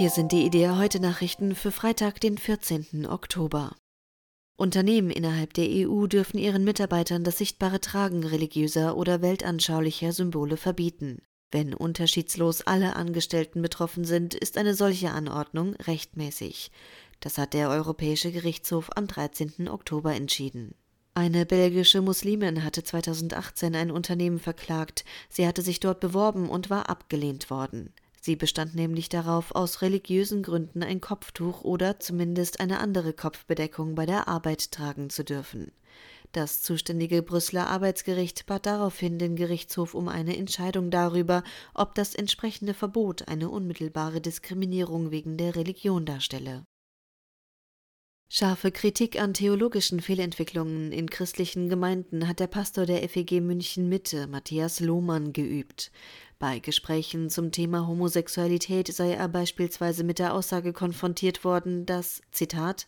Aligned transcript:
Hier 0.00 0.08
sind 0.08 0.32
die 0.32 0.46
Idee 0.46 0.70
heute 0.70 0.98
Nachrichten 0.98 1.54
für 1.54 1.70
Freitag, 1.70 2.22
den 2.22 2.38
14. 2.38 3.04
Oktober. 3.06 3.76
Unternehmen 4.56 5.10
innerhalb 5.10 5.52
der 5.52 5.66
EU 5.68 6.06
dürfen 6.06 6.38
ihren 6.38 6.64
Mitarbeitern 6.64 7.22
das 7.22 7.36
sichtbare 7.36 7.82
Tragen 7.82 8.24
religiöser 8.24 8.96
oder 8.96 9.20
weltanschaulicher 9.20 10.12
Symbole 10.12 10.56
verbieten. 10.56 11.20
Wenn 11.50 11.74
unterschiedslos 11.74 12.62
alle 12.62 12.96
Angestellten 12.96 13.60
betroffen 13.60 14.06
sind, 14.06 14.32
ist 14.32 14.56
eine 14.56 14.72
solche 14.72 15.10
Anordnung 15.10 15.74
rechtmäßig. 15.74 16.70
Das 17.20 17.36
hat 17.36 17.52
der 17.52 17.68
Europäische 17.68 18.32
Gerichtshof 18.32 18.88
am 18.96 19.06
13. 19.06 19.68
Oktober 19.68 20.14
entschieden. 20.14 20.74
Eine 21.12 21.44
belgische 21.44 22.00
Muslimin 22.00 22.64
hatte 22.64 22.82
2018 22.82 23.76
ein 23.76 23.90
Unternehmen 23.90 24.38
verklagt. 24.38 25.04
Sie 25.28 25.46
hatte 25.46 25.60
sich 25.60 25.78
dort 25.78 26.00
beworben 26.00 26.48
und 26.48 26.70
war 26.70 26.88
abgelehnt 26.88 27.50
worden. 27.50 27.92
Sie 28.20 28.36
bestand 28.36 28.74
nämlich 28.74 29.08
darauf, 29.08 29.54
aus 29.54 29.80
religiösen 29.80 30.42
Gründen 30.42 30.82
ein 30.82 31.00
Kopftuch 31.00 31.62
oder 31.62 31.98
zumindest 32.00 32.60
eine 32.60 32.78
andere 32.78 33.14
Kopfbedeckung 33.14 33.94
bei 33.94 34.04
der 34.04 34.28
Arbeit 34.28 34.72
tragen 34.72 35.08
zu 35.08 35.24
dürfen. 35.24 35.72
Das 36.32 36.62
zuständige 36.62 37.22
Brüsseler 37.22 37.66
Arbeitsgericht 37.66 38.46
bat 38.46 38.66
daraufhin 38.66 39.18
den 39.18 39.34
Gerichtshof 39.34 39.94
um 39.94 40.06
eine 40.06 40.36
Entscheidung 40.36 40.90
darüber, 40.90 41.42
ob 41.74 41.94
das 41.94 42.14
entsprechende 42.14 42.74
Verbot 42.74 43.26
eine 43.26 43.48
unmittelbare 43.48 44.20
Diskriminierung 44.20 45.10
wegen 45.10 45.36
der 45.36 45.56
Religion 45.56 46.04
darstelle. 46.04 46.64
Scharfe 48.32 48.70
Kritik 48.70 49.20
an 49.20 49.34
theologischen 49.34 50.00
Fehlentwicklungen 50.00 50.92
in 50.92 51.10
christlichen 51.10 51.68
Gemeinden 51.68 52.28
hat 52.28 52.38
der 52.38 52.46
Pastor 52.46 52.86
der 52.86 53.02
FEG 53.08 53.40
München 53.40 53.88
Mitte, 53.88 54.28
Matthias 54.28 54.78
Lohmann, 54.78 55.32
geübt. 55.32 55.90
Bei 56.38 56.60
Gesprächen 56.60 57.28
zum 57.28 57.50
Thema 57.50 57.88
Homosexualität 57.88 58.86
sei 58.86 59.14
er 59.14 59.26
beispielsweise 59.26 60.04
mit 60.04 60.20
der 60.20 60.32
Aussage 60.32 60.72
konfrontiert 60.72 61.42
worden, 61.42 61.86
dass, 61.86 62.22
Zitat, 62.30 62.86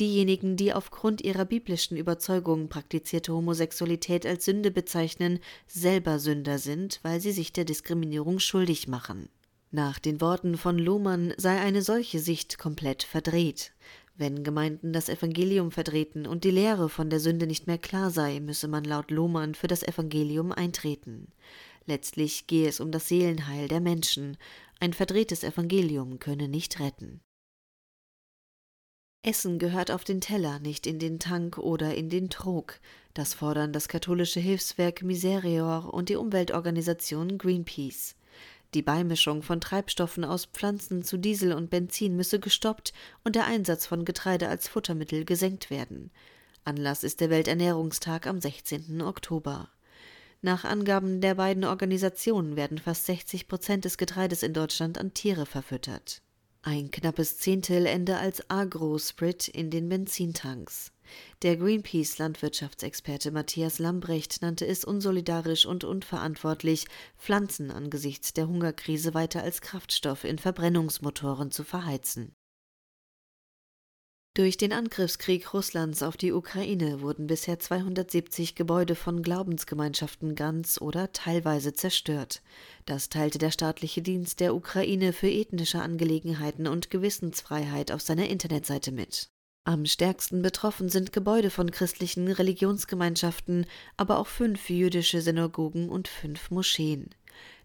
diejenigen, 0.00 0.56
die 0.56 0.72
aufgrund 0.72 1.22
ihrer 1.22 1.44
biblischen 1.44 1.96
Überzeugung 1.96 2.68
praktizierte 2.68 3.32
Homosexualität 3.32 4.26
als 4.26 4.44
Sünde 4.44 4.72
bezeichnen, 4.72 5.38
selber 5.68 6.18
Sünder 6.18 6.58
sind, 6.58 6.98
weil 7.04 7.20
sie 7.20 7.30
sich 7.30 7.52
der 7.52 7.64
Diskriminierung 7.64 8.40
schuldig 8.40 8.88
machen. 8.88 9.28
Nach 9.70 9.98
den 9.98 10.20
Worten 10.20 10.56
von 10.56 10.78
Lohmann 10.78 11.34
sei 11.36 11.60
eine 11.60 11.82
solche 11.82 12.20
Sicht 12.20 12.58
komplett 12.58 13.02
verdreht. 13.02 13.72
Wenn 14.16 14.44
Gemeinden 14.44 14.92
das 14.92 15.08
Evangelium 15.08 15.72
vertreten 15.72 16.26
und 16.26 16.44
die 16.44 16.52
Lehre 16.52 16.88
von 16.88 17.10
der 17.10 17.18
Sünde 17.18 17.48
nicht 17.48 17.66
mehr 17.66 17.78
klar 17.78 18.10
sei, 18.10 18.38
müsse 18.38 18.68
man 18.68 18.84
laut 18.84 19.10
Lohmann 19.10 19.56
für 19.56 19.66
das 19.66 19.82
Evangelium 19.82 20.52
eintreten. 20.52 21.32
Letztlich 21.86 22.46
gehe 22.46 22.68
es 22.68 22.78
um 22.78 22.92
das 22.92 23.08
Seelenheil 23.08 23.66
der 23.66 23.80
Menschen. 23.80 24.36
Ein 24.78 24.92
verdrehtes 24.92 25.42
Evangelium 25.42 26.20
könne 26.20 26.48
nicht 26.48 26.78
retten. 26.78 27.20
Essen 29.22 29.58
gehört 29.58 29.90
auf 29.90 30.04
den 30.04 30.20
Teller, 30.20 30.58
nicht 30.60 30.86
in 30.86 30.98
den 30.98 31.18
Tank 31.18 31.58
oder 31.58 31.94
in 31.94 32.08
den 32.08 32.30
Trog. 32.30 32.78
Das 33.14 33.34
fordern 33.34 33.72
das 33.72 33.88
katholische 33.88 34.38
Hilfswerk 34.38 35.02
Miserior 35.02 35.92
und 35.92 36.08
die 36.08 36.16
Umweltorganisation 36.16 37.38
Greenpeace. 37.38 38.16
Die 38.74 38.82
Beimischung 38.82 39.42
von 39.42 39.60
Treibstoffen 39.60 40.24
aus 40.24 40.46
Pflanzen 40.46 41.04
zu 41.04 41.16
Diesel 41.16 41.52
und 41.52 41.70
Benzin 41.70 42.16
müsse 42.16 42.40
gestoppt 42.40 42.92
und 43.22 43.36
der 43.36 43.46
Einsatz 43.46 43.86
von 43.86 44.04
Getreide 44.04 44.48
als 44.48 44.66
Futtermittel 44.66 45.24
gesenkt 45.24 45.70
werden. 45.70 46.10
Anlass 46.64 47.04
ist 47.04 47.20
der 47.20 47.30
Welternährungstag 47.30 48.26
am 48.26 48.40
16. 48.40 49.00
Oktober. 49.00 49.68
Nach 50.42 50.64
Angaben 50.64 51.20
der 51.20 51.36
beiden 51.36 51.64
Organisationen 51.64 52.56
werden 52.56 52.78
fast 52.78 53.06
60 53.06 53.46
Prozent 53.46 53.84
des 53.84 53.96
Getreides 53.96 54.42
in 54.42 54.52
Deutschland 54.52 54.98
an 54.98 55.14
Tiere 55.14 55.46
verfüttert. 55.46 56.20
Ein 56.62 56.90
knappes 56.90 57.38
Zehntel 57.38 57.86
ende 57.86 58.16
als 58.16 58.50
Agro-Sprit 58.50 59.46
in 59.46 59.70
den 59.70 59.88
Benzintanks. 59.88 60.90
Der 61.42 61.56
Greenpeace-Landwirtschaftsexperte 61.56 63.30
Matthias 63.30 63.78
Lambrecht 63.78 64.42
nannte 64.42 64.66
es 64.66 64.84
unsolidarisch 64.84 65.66
und 65.66 65.84
unverantwortlich, 65.84 66.86
Pflanzen 67.18 67.70
angesichts 67.70 68.32
der 68.32 68.48
Hungerkrise 68.48 69.14
weiter 69.14 69.42
als 69.42 69.60
Kraftstoff 69.60 70.24
in 70.24 70.38
Verbrennungsmotoren 70.38 71.50
zu 71.50 71.64
verheizen. 71.64 72.34
Durch 74.36 74.56
den 74.56 74.72
Angriffskrieg 74.72 75.54
Russlands 75.54 76.02
auf 76.02 76.16
die 76.16 76.32
Ukraine 76.32 77.00
wurden 77.02 77.28
bisher 77.28 77.60
270 77.60 78.56
Gebäude 78.56 78.96
von 78.96 79.22
Glaubensgemeinschaften 79.22 80.34
ganz 80.34 80.80
oder 80.80 81.12
teilweise 81.12 81.72
zerstört. 81.72 82.42
Das 82.84 83.08
teilte 83.08 83.38
der 83.38 83.52
staatliche 83.52 84.02
Dienst 84.02 84.40
der 84.40 84.56
Ukraine 84.56 85.12
für 85.12 85.30
ethnische 85.30 85.80
Angelegenheiten 85.80 86.66
und 86.66 86.90
Gewissensfreiheit 86.90 87.92
auf 87.92 88.02
seiner 88.02 88.28
Internetseite 88.28 88.90
mit. 88.90 89.30
Am 89.66 89.86
stärksten 89.86 90.42
betroffen 90.42 90.90
sind 90.90 91.14
Gebäude 91.14 91.48
von 91.48 91.70
christlichen 91.70 92.30
Religionsgemeinschaften, 92.30 93.64
aber 93.96 94.18
auch 94.18 94.26
fünf 94.26 94.68
jüdische 94.68 95.22
Synagogen 95.22 95.88
und 95.88 96.06
fünf 96.06 96.50
Moscheen. 96.50 97.08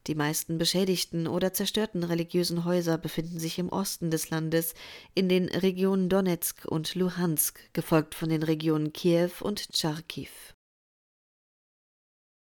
Die 0.08 0.16
meisten 0.16 0.58
beschädigten 0.58 1.28
oder 1.28 1.52
zerstörten 1.52 2.06
religiösen 2.06 2.64
Häuser 2.64 2.98
befinden 2.98 3.38
sich 3.38 3.60
im 3.60 3.68
Osten 3.68 4.12
des 4.12 4.30
Landes, 4.30 4.76
in 5.14 5.28
den 5.28 5.50
Regionen 5.50 6.08
Donetsk 6.08 6.64
und 6.66 6.96
Luhansk, 6.96 7.60
gefolgt 7.74 8.16
von 8.16 8.30
den 8.30 8.44
Regionen 8.44 8.94
Kiew 8.94 9.32
und 9.42 9.68
Charkiw. 9.74 10.30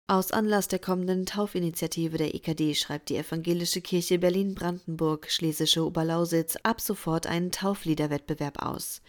Aus 0.07 0.31
Anlass 0.31 0.67
der 0.67 0.79
kommenden 0.79 1.25
Taufinitiative 1.25 2.17
der 2.17 2.33
EKD 2.33 2.75
schreibt 2.75 3.09
die 3.09 3.17
Evangelische 3.17 3.81
Kirche 3.81 4.19
Berlin-Brandenburg 4.19 5.29
Schlesische 5.29 5.85
Oberlausitz 5.85 6.55
ab 6.63 6.81
sofort 6.81 7.27
einen 7.27 7.51
Taufliederwettbewerb 7.51 8.61
aus. 8.61 9.01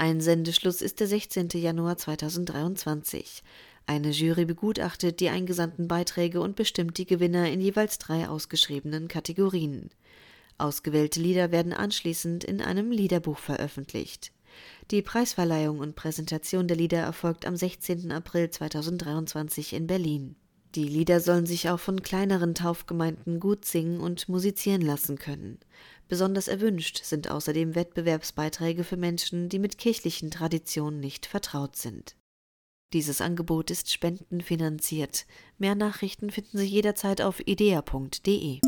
Ein 0.00 0.20
Sendeschluss 0.20 0.80
ist 0.80 1.00
der 1.00 1.08
16. 1.08 1.48
Januar 1.54 1.96
2023. 1.96 3.42
Eine 3.84 4.10
Jury 4.10 4.44
begutachtet 4.44 5.18
die 5.18 5.28
eingesandten 5.28 5.88
Beiträge 5.88 6.40
und 6.40 6.54
bestimmt 6.54 6.98
die 6.98 7.04
Gewinner 7.04 7.50
in 7.50 7.60
jeweils 7.60 7.98
drei 7.98 8.28
ausgeschriebenen 8.28 9.08
Kategorien. 9.08 9.90
Ausgewählte 10.56 11.18
Lieder 11.18 11.50
werden 11.50 11.72
anschließend 11.72 12.44
in 12.44 12.62
einem 12.62 12.92
Liederbuch 12.92 13.38
veröffentlicht. 13.38 14.30
Die 14.92 15.02
Preisverleihung 15.02 15.80
und 15.80 15.96
Präsentation 15.96 16.68
der 16.68 16.76
Lieder 16.76 17.00
erfolgt 17.00 17.44
am 17.44 17.56
16. 17.56 18.12
April 18.12 18.50
2023 18.50 19.72
in 19.72 19.88
Berlin. 19.88 20.36
Die 20.74 20.84
Lieder 20.84 21.20
sollen 21.20 21.46
sich 21.46 21.70
auch 21.70 21.80
von 21.80 22.02
kleineren 22.02 22.54
Taufgemeinden 22.54 23.40
gut 23.40 23.64
singen 23.64 24.00
und 24.00 24.28
musizieren 24.28 24.82
lassen 24.82 25.16
können. 25.16 25.58
Besonders 26.08 26.48
erwünscht 26.48 27.04
sind 27.04 27.30
außerdem 27.30 27.74
Wettbewerbsbeiträge 27.74 28.84
für 28.84 28.96
Menschen, 28.96 29.48
die 29.48 29.58
mit 29.58 29.78
kirchlichen 29.78 30.30
Traditionen 30.30 31.00
nicht 31.00 31.26
vertraut 31.26 31.76
sind. 31.76 32.16
Dieses 32.92 33.20
Angebot 33.20 33.70
ist 33.70 33.92
spendenfinanziert. 33.92 35.26
Mehr 35.58 35.74
Nachrichten 35.74 36.30
finden 36.30 36.56
Sie 36.58 36.66
jederzeit 36.66 37.20
auf 37.20 37.46
idea.de. 37.46 38.60